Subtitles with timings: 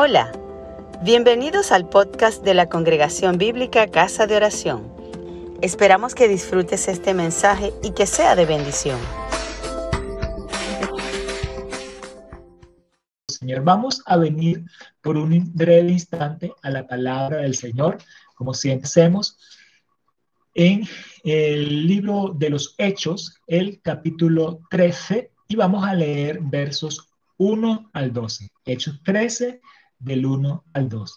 [0.00, 0.30] Hola,
[1.02, 4.94] bienvenidos al podcast de la Congregación Bíblica Casa de Oración.
[5.60, 8.96] Esperamos que disfrutes este mensaje y que sea de bendición.
[13.26, 14.62] Señor, vamos a venir
[15.00, 17.98] por un breve instante a la palabra del Señor,
[18.36, 19.36] como siempre hacemos,
[20.54, 20.86] en
[21.24, 27.08] el libro de los Hechos, el capítulo 13, y vamos a leer versos
[27.38, 28.48] 1 al 12.
[28.64, 29.60] Hechos 13,
[29.98, 31.14] del 1 al 12.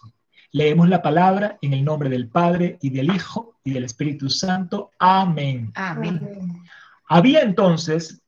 [0.52, 4.90] Leemos la palabra en el nombre del Padre y del Hijo y del Espíritu Santo.
[4.98, 5.72] Amén.
[5.74, 6.62] Amén.
[7.08, 8.22] Había entonces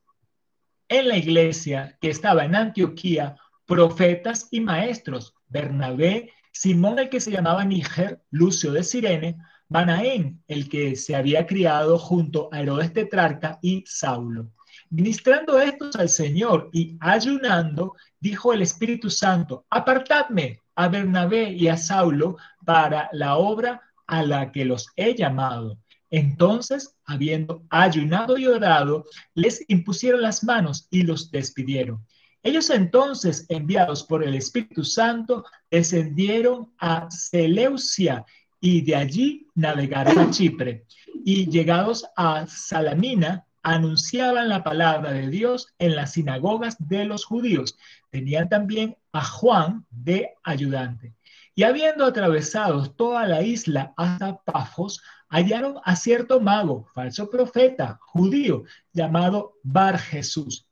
[0.87, 7.31] en la iglesia que estaba en Antioquía profetas y maestros, Bernabé, Simón el que se
[7.31, 9.37] llamaba Níger, Lucio de Sirene,
[9.67, 14.51] Manaén, el que se había criado junto a Herodes Tetrarca y Saulo.
[14.95, 21.75] Ministrando estos al Señor y ayunando, dijo el Espíritu Santo, apartadme a Bernabé y a
[21.75, 25.77] Saulo para la obra a la que los he llamado.
[26.09, 31.99] Entonces, habiendo ayunado y orado, les impusieron las manos y los despidieron.
[32.41, 38.23] Ellos entonces, enviados por el Espíritu Santo, descendieron a Seleucia
[38.61, 40.85] y de allí navegaron a Chipre.
[41.25, 47.75] Y llegados a Salamina, anunciaban la palabra de Dios en las sinagogas de los judíos.
[48.11, 51.15] Tenían también a Juan de ayudante.
[51.55, 58.65] Y habiendo atravesado toda la isla hasta Pafos, hallaron a cierto mago, falso profeta, judío,
[58.93, 60.67] llamado Bar Jesús,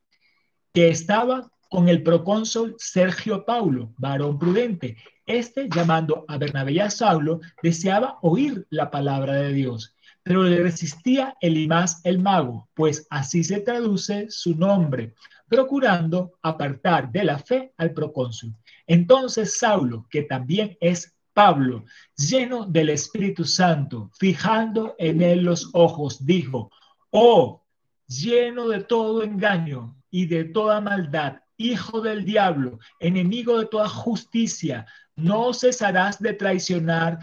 [0.71, 4.97] que estaba con el procónsul Sergio Paulo, varón prudente.
[5.25, 10.63] Este, llamando a Bernabé y a Saulo, deseaba oír la palabra de Dios pero le
[10.63, 15.13] resistía Elimás el mago, pues así se traduce su nombre,
[15.47, 18.55] procurando apartar de la fe al procónsul.
[18.87, 21.85] Entonces Saulo, que también es Pablo,
[22.15, 26.71] lleno del Espíritu Santo, fijando en él los ojos, dijo,
[27.09, 27.63] oh,
[28.07, 34.85] lleno de todo engaño y de toda maldad, hijo del diablo, enemigo de toda justicia,
[35.15, 37.19] no cesarás de traicionar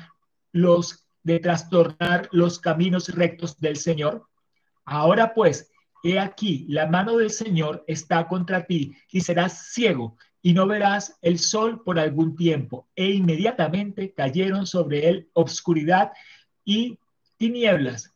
[0.52, 4.26] los de trastornar los caminos rectos del Señor?
[4.84, 5.70] Ahora pues,
[6.02, 11.18] he aquí, la mano del Señor está contra ti y serás ciego y no verás
[11.22, 12.88] el sol por algún tiempo.
[12.94, 16.12] E inmediatamente cayeron sobre él obscuridad
[16.64, 16.98] y
[17.36, 18.14] tinieblas.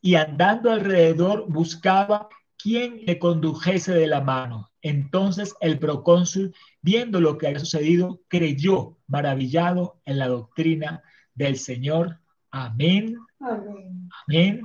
[0.00, 4.70] Y andando alrededor buscaba quien le condujese de la mano.
[4.82, 11.02] Entonces el procónsul, viendo lo que había sucedido, creyó maravillado en la doctrina
[11.34, 12.18] del Señor.
[12.50, 13.16] Amén.
[13.40, 14.62] Amén.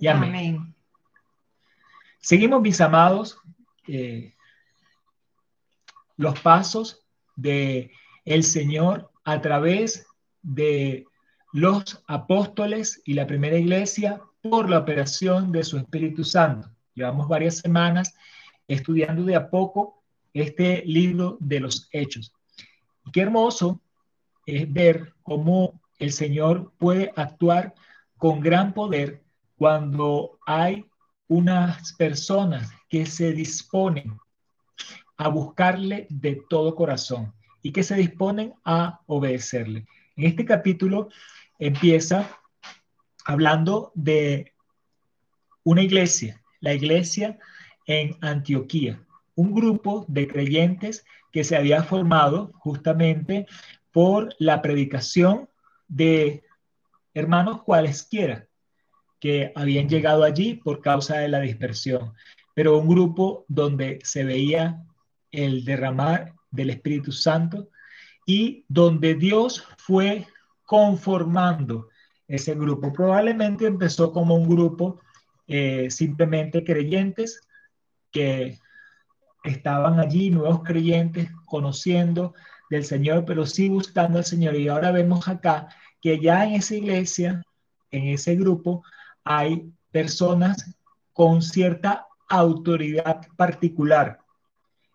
[0.00, 0.74] y amén.
[2.20, 3.38] Seguimos, mis amados,
[3.86, 4.34] eh,
[6.16, 7.04] los pasos
[7.36, 7.92] de
[8.24, 10.06] el Señor a través
[10.42, 11.06] de
[11.52, 16.68] los apóstoles y la primera iglesia por la operación de su Espíritu Santo.
[16.94, 18.14] Llevamos varias semanas
[18.68, 20.02] estudiando de a poco
[20.34, 22.32] este libro de los hechos.
[23.04, 23.80] Y qué hermoso
[24.46, 27.74] es ver cómo el Señor puede actuar
[28.16, 29.22] con gran poder
[29.56, 30.86] cuando hay
[31.28, 34.18] unas personas que se disponen
[35.16, 39.86] a buscarle de todo corazón y que se disponen a obedecerle.
[40.14, 41.08] En este capítulo
[41.58, 42.30] empieza
[43.24, 44.52] hablando de
[45.64, 47.38] una iglesia, la iglesia
[47.86, 49.02] en Antioquía,
[49.34, 53.46] un grupo de creyentes que se había formado justamente
[53.96, 55.48] por la predicación
[55.88, 56.44] de
[57.14, 58.46] hermanos cualesquiera
[59.18, 62.12] que habían llegado allí por causa de la dispersión,
[62.52, 64.84] pero un grupo donde se veía
[65.30, 67.70] el derramar del Espíritu Santo
[68.26, 70.26] y donde Dios fue
[70.66, 71.88] conformando
[72.28, 72.92] ese grupo.
[72.92, 75.00] Probablemente empezó como un grupo
[75.46, 77.40] eh, simplemente creyentes
[78.10, 78.58] que
[79.42, 82.34] estaban allí, nuevos creyentes, conociendo
[82.70, 84.56] del Señor, pero sí buscando al Señor.
[84.56, 85.68] Y ahora vemos acá
[86.00, 87.42] que ya en esa iglesia,
[87.90, 88.82] en ese grupo,
[89.24, 90.76] hay personas
[91.12, 94.18] con cierta autoridad particular.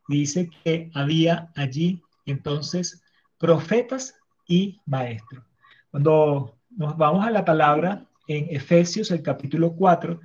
[0.08, 3.02] Dice que había allí entonces
[3.38, 4.16] profetas
[4.48, 5.44] y maestros.
[5.90, 10.20] Cuando nos vamos a la palabra en Efesios, el capítulo 4,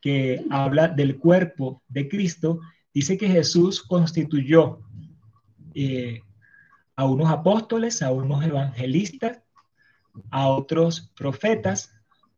[0.00, 2.60] que habla del cuerpo de Cristo,
[2.92, 4.80] dice que Jesús constituyó
[5.74, 6.22] eh,
[6.96, 9.40] a unos apóstoles, a unos evangelistas,
[10.30, 11.92] a otros profetas,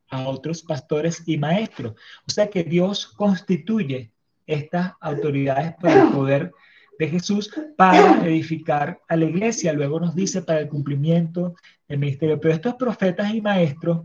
[0.08, 1.94] a otros pastores y maestros.
[2.26, 4.12] O sea que Dios constituye
[4.46, 6.52] estas autoridades para poder
[6.98, 9.72] de Jesús para edificar a la iglesia.
[9.72, 11.54] Luego nos dice para el cumplimiento
[11.88, 12.40] del ministerio.
[12.40, 14.02] Pero estos profetas y maestros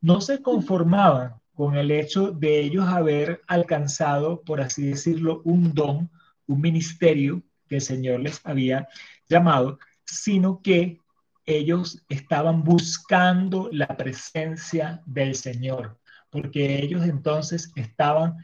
[0.00, 6.10] no se conformaban con el hecho de ellos haber alcanzado, por así decirlo, un don,
[6.46, 8.88] un ministerio que el Señor les había
[9.28, 9.78] llamado,
[10.20, 10.98] sino que
[11.44, 15.98] ellos estaban buscando la presencia del Señor,
[16.30, 18.36] porque ellos entonces estaban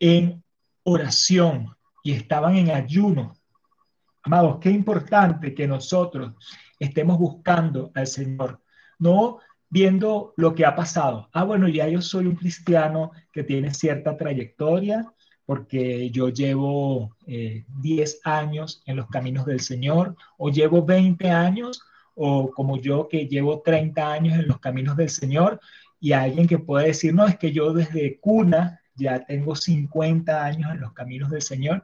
[0.00, 0.42] en
[0.84, 1.74] oración
[2.04, 3.34] y estaban en ayuno.
[4.22, 6.34] Amados, qué importante que nosotros
[6.78, 8.60] estemos buscando al Señor,
[8.98, 9.38] no
[9.68, 11.28] viendo lo que ha pasado.
[11.32, 15.12] Ah, bueno, ya yo soy un cristiano que tiene cierta trayectoria,
[15.48, 21.80] porque yo llevo 10 eh, años en los caminos del Señor, o llevo 20 años,
[22.14, 25.58] o como yo que llevo 30 años en los caminos del Señor,
[25.98, 30.70] y alguien que puede decir, no, es que yo desde cuna ya tengo 50 años
[30.70, 31.82] en los caminos del Señor,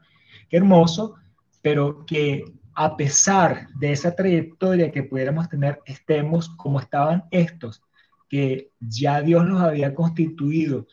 [0.51, 1.15] qué hermoso,
[1.63, 2.45] pero que
[2.75, 7.83] a pesar de esa trayectoria que pudiéramos tener, estemos como estaban estos,
[8.29, 10.87] que ya Dios los había constituido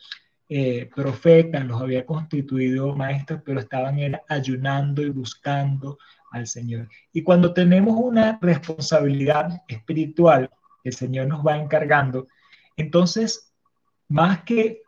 [0.54, 3.96] eh, profetas, los había constituido maestros, pero estaban
[4.28, 5.96] ayunando y buscando
[6.30, 6.90] al Señor.
[7.10, 10.50] Y cuando tenemos una responsabilidad espiritual
[10.82, 12.26] que el Señor nos va encargando,
[12.76, 13.54] entonces,
[14.08, 14.82] más que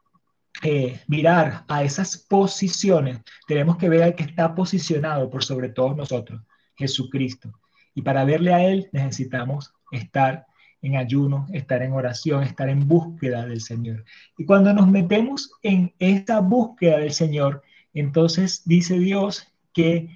[0.62, 5.96] eh, mirar a esas posiciones, tenemos que ver al que está posicionado por sobre todos
[5.96, 6.42] nosotros,
[6.76, 7.58] Jesucristo.
[7.94, 10.44] Y para verle a Él necesitamos estar
[10.84, 14.04] en ayuno, estar en oración, estar en búsqueda del Señor.
[14.36, 17.62] Y cuando nos metemos en esta búsqueda del Señor,
[17.94, 20.10] entonces dice Dios que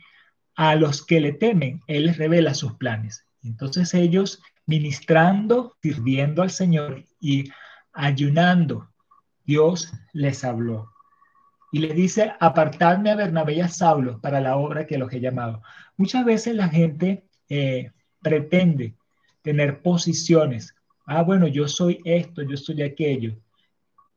[0.55, 3.25] a los que le temen, Él les revela sus planes.
[3.43, 7.51] Entonces ellos ministrando, sirviendo al Señor y
[7.95, 8.91] ayunando,
[9.47, 10.93] Dios les habló.
[11.73, 15.21] Y les dice, apartarme a Bernabé y a Saulo para la obra que los he
[15.21, 15.63] llamado.
[15.97, 18.95] Muchas veces la gente eh, pretende
[19.43, 20.75] tener posiciones.
[21.07, 23.35] Ah, bueno, yo soy esto, yo soy aquello.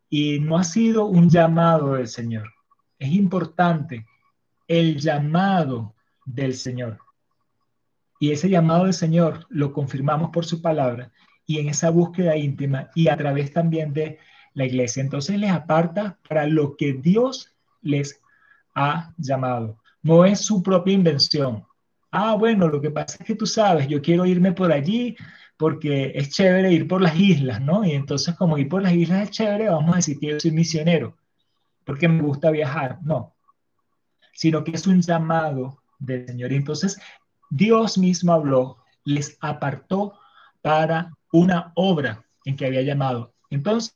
[0.09, 2.51] Y no ha sido un llamado del Señor.
[2.99, 4.05] Es importante
[4.67, 5.95] el llamado
[6.25, 6.99] del Señor.
[8.19, 11.11] Y ese llamado del Señor lo confirmamos por su palabra
[11.45, 14.19] y en esa búsqueda íntima y a través también de
[14.53, 15.01] la iglesia.
[15.01, 18.21] Entonces les aparta para lo que Dios les
[18.75, 19.79] ha llamado.
[20.01, 21.65] No es su propia invención.
[22.11, 25.15] Ah, bueno, lo que pasa es que tú sabes, yo quiero irme por allí
[25.57, 27.85] porque es chévere ir por las islas, ¿no?
[27.85, 30.51] Y entonces como ir por las islas es chévere, vamos a decir que yo soy
[30.51, 31.17] misionero,
[31.85, 32.99] porque me gusta viajar.
[33.03, 33.35] No,
[34.33, 36.51] sino que es un llamado del Señor.
[36.51, 36.99] Y entonces
[37.49, 40.13] Dios mismo habló, les apartó
[40.61, 43.33] para una obra en que había llamado.
[43.49, 43.93] Entonces,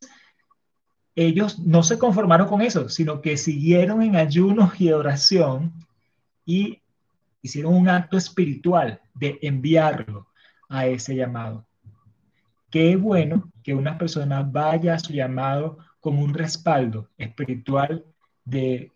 [1.16, 5.74] ellos no se conformaron con eso, sino que siguieron en ayunos y oración
[6.46, 6.82] y
[7.46, 10.28] hicieron un acto espiritual de enviarlo
[10.68, 11.66] a ese llamado.
[12.72, 18.04] Qué bueno que una persona vaya a su llamado como un respaldo espiritual
[18.44, 18.92] de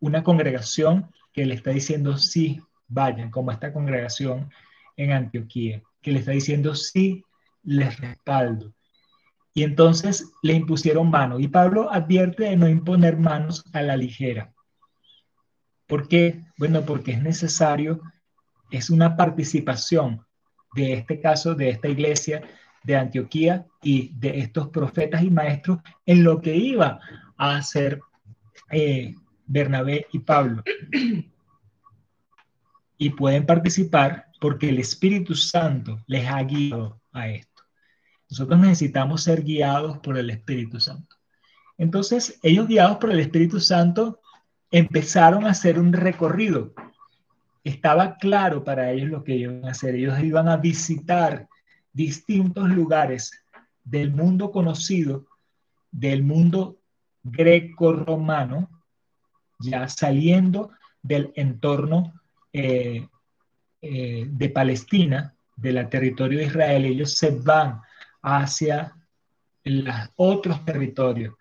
[0.00, 4.48] una congregación que le está diciendo sí, vayan, como esta congregación
[4.96, 7.24] en Antioquía, que le está diciendo sí,
[7.64, 8.72] les respaldo.
[9.54, 11.40] Y entonces le impusieron mano.
[11.40, 14.54] Y Pablo advierte de no imponer manos a la ligera.
[15.88, 16.44] ¿Por qué?
[16.58, 18.00] Bueno, porque es necesario,
[18.70, 20.24] es una participación
[20.74, 22.42] de este caso, de esta iglesia
[22.84, 27.00] de Antioquía y de estos profetas y maestros en lo que iba
[27.36, 28.00] a hacer
[28.70, 29.14] eh,
[29.46, 30.62] Bernabé y Pablo.
[32.98, 37.62] Y pueden participar porque el Espíritu Santo les ha guiado a esto.
[38.28, 41.16] Nosotros necesitamos ser guiados por el Espíritu Santo.
[41.78, 44.20] Entonces, ellos guiados por el Espíritu Santo
[44.70, 46.72] empezaron a hacer un recorrido.
[47.64, 49.94] Estaba claro para ellos lo que iban a hacer.
[49.94, 51.48] Ellos iban a visitar
[51.92, 53.32] distintos lugares
[53.84, 55.26] del mundo conocido,
[55.90, 56.78] del mundo
[57.22, 58.70] greco-romano,
[59.58, 60.70] ya saliendo
[61.02, 62.14] del entorno
[62.52, 63.06] eh,
[63.80, 67.80] eh, de Palestina, del territorio de Israel, ellos se van
[68.22, 68.94] hacia
[69.64, 71.34] los otros territorios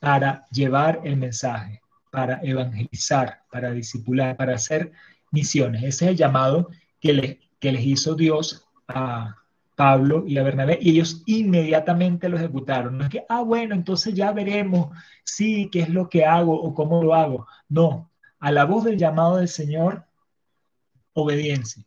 [0.00, 4.92] para llevar el mensaje para evangelizar, para discipular, para hacer
[5.30, 5.82] misiones.
[5.82, 6.68] Ese es el llamado
[7.00, 9.36] que, le, que les hizo Dios a
[9.76, 12.98] Pablo y a Bernabé y ellos inmediatamente lo ejecutaron.
[12.98, 16.74] No es que, ah, bueno, entonces ya veremos, sí, qué es lo que hago o
[16.74, 17.46] cómo lo hago.
[17.68, 20.04] No, a la voz del llamado del Señor,
[21.14, 21.84] obediencia.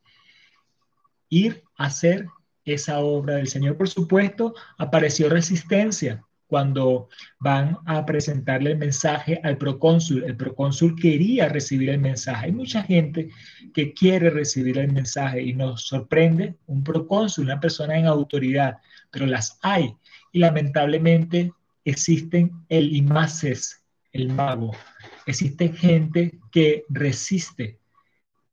[1.29, 2.27] Ir a hacer
[2.65, 3.77] esa obra del Señor.
[3.77, 6.23] Por supuesto, apareció resistencia
[6.53, 10.24] cuando van a presentarle el mensaje al procónsul.
[10.24, 12.45] El procónsul quería recibir el mensaje.
[12.45, 13.31] Hay mucha gente
[13.74, 18.77] que quiere recibir el mensaje y nos sorprende un procónsul, una persona en autoridad,
[19.10, 19.95] pero las hay.
[20.31, 21.51] Y lamentablemente
[21.86, 24.75] existen el imaces, el mago.
[25.25, 27.79] Existe gente que resiste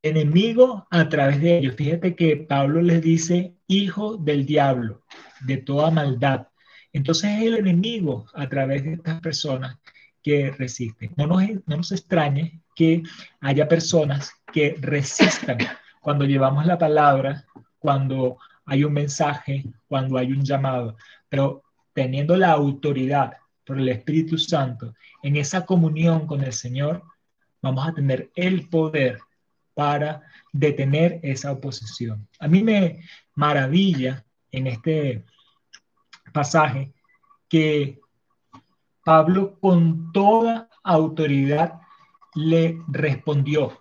[0.03, 1.75] enemigo a través de ellos.
[1.75, 5.03] Fíjate que Pablo les dice hijo del diablo,
[5.43, 6.47] de toda maldad.
[6.93, 9.79] Entonces es el enemigo a través de estas personas
[10.23, 11.13] que resisten.
[11.17, 13.03] No nos, no nos extrañe que
[13.41, 15.59] haya personas que resistan
[16.01, 17.45] cuando llevamos la palabra,
[17.79, 20.97] cuando hay un mensaje, cuando hay un llamado,
[21.29, 23.33] pero teniendo la autoridad
[23.65, 27.03] por el Espíritu Santo en esa comunión con el Señor,
[27.63, 29.19] vamos a tener el poder
[29.75, 32.29] para detener esa oposición.
[32.39, 33.01] A mí me
[33.35, 35.25] maravilla en este
[36.33, 36.93] pasaje
[37.49, 38.01] que
[39.05, 41.81] Pablo con toda autoridad
[42.35, 43.79] le respondió.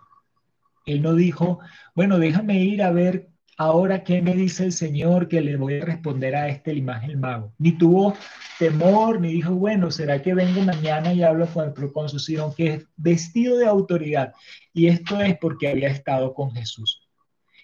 [0.86, 1.60] Él no dijo,
[1.94, 5.86] bueno, déjame ir a ver ahora qué me dice el Señor que le voy a
[5.86, 7.53] responder a este imagen mago.
[7.60, 8.15] Ni tuvo
[8.58, 12.56] temor, ni dijo, bueno, ¿será que vengo mañana y hablo con el procónsul?
[12.56, 14.34] Que es vestido de autoridad.
[14.74, 17.08] Y esto es porque había estado con Jesús.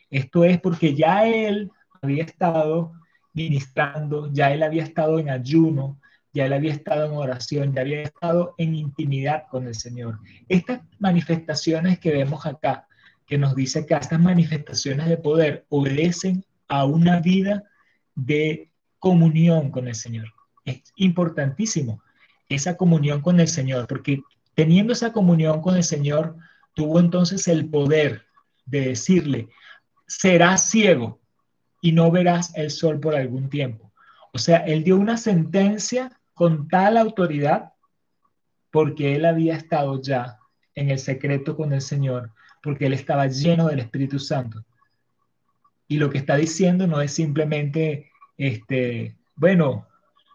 [0.10, 2.92] Esto es porque ya él había estado
[3.36, 6.00] ministrando, ya él había estado en ayuno,
[6.34, 10.20] ya él había estado en oración, ya había estado en intimidad con el Señor.
[10.50, 12.88] Estas manifestaciones que vemos acá
[13.28, 17.64] que nos dice que estas manifestaciones de poder obedecen a una vida
[18.16, 20.32] de comunión con el Señor.
[20.64, 22.02] Es importantísimo
[22.50, 24.22] esa comunión con el Señor, porque
[24.54, 26.38] teniendo esa comunión con el Señor,
[26.74, 28.24] tuvo entonces el poder
[28.66, 29.50] de decirle,
[30.08, 31.20] serás ciego
[31.86, 33.92] y no verás el sol por algún tiempo.
[34.34, 37.74] O sea, él dio una sentencia con tal autoridad
[38.72, 40.40] porque él había estado ya
[40.74, 42.32] en el secreto con el Señor
[42.64, 44.66] porque él estaba lleno del Espíritu Santo.
[45.88, 49.86] Y lo que está diciendo no es simplemente, este, bueno,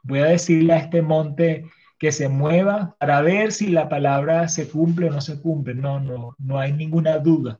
[0.04, 1.64] voy a decirle a este monte
[1.98, 5.74] que se mueva para ver si la palabra se cumple o no se cumple.
[5.74, 7.58] No, no, no hay ninguna duda,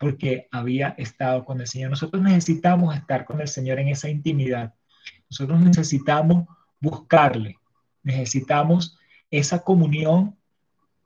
[0.00, 1.90] porque había estado con el Señor.
[1.90, 4.72] Nosotros necesitamos estar con el Señor en esa intimidad.
[5.28, 6.48] Nosotros necesitamos
[6.80, 7.58] buscarle,
[8.02, 8.98] necesitamos
[9.30, 10.34] esa comunión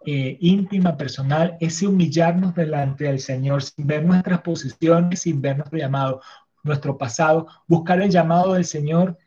[0.07, 5.77] eh, íntima, personal, ese humillarnos delante del Señor sin ver nuestras posiciones, sin ver nuestro
[5.77, 6.21] llamado,
[6.63, 9.19] nuestro pasado, buscar el llamado del Señor,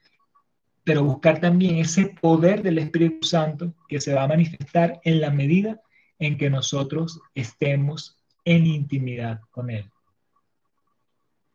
[0.86, 5.30] pero buscar también ese poder del Espíritu Santo que se va a manifestar en la
[5.30, 5.82] medida
[6.20, 8.17] en que nosotros estemos
[8.48, 9.92] en intimidad con Él.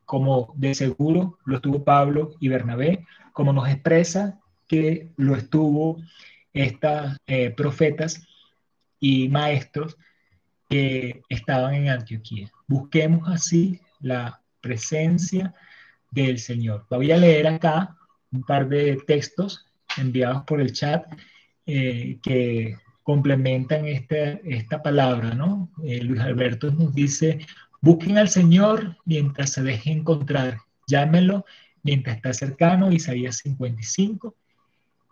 [0.05, 5.97] Como de seguro lo estuvo Pablo y Bernabé, como nos expresa que lo estuvo
[6.53, 8.23] estas eh, profetas
[8.99, 9.97] y maestros
[10.69, 12.51] que estaban en Antioquía.
[12.67, 15.55] Busquemos así la presencia
[16.11, 16.85] del Señor.
[16.91, 17.97] Voy a leer acá
[18.31, 19.65] un par de textos
[19.97, 21.05] enviados por el chat
[21.65, 25.69] eh, que complementan este, esta palabra, ¿no?
[25.83, 27.39] Eh, Luis Alberto nos dice,
[27.81, 30.57] busquen al Señor mientras se deje encontrar,
[30.87, 31.45] llámenlo
[31.83, 34.35] mientras está cercano, Isaías 55.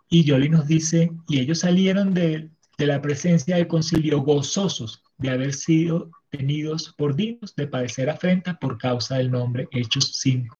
[0.08, 5.30] Y Yoli nos dice, y ellos salieron de de la presencia del concilio gozosos de
[5.30, 10.56] haber sido tenidos por dignos de padecer afrenta por causa del nombre Hechos 5.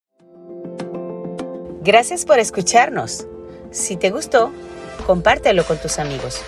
[1.82, 3.26] Gracias por escucharnos.
[3.72, 4.52] Si te gustó,
[5.06, 6.42] compártelo con tus amigos.